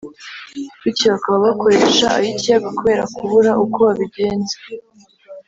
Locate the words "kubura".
3.17-3.51